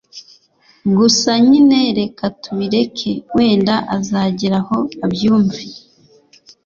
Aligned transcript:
gusa 0.97 1.31
nyine 1.47 1.79
reka 1.99 2.25
tubireke 2.41 3.11
wenda 3.35 3.73
azageraho 3.97 4.77
abyumve 5.05 5.63